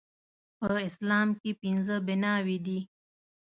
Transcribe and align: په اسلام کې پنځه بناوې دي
په 0.59 0.67
اسلام 0.87 1.27
کې 1.39 1.51
پنځه 1.61 1.95
بناوې 2.07 2.57
دي 2.65 2.79